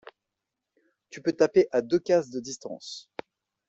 Tu 1.11 1.21
peux 1.21 1.33
taper 1.33 1.67
à 1.71 1.83
deux 1.83 1.99
cases 1.99 2.31
de 2.31 2.39
distances. 2.39 3.07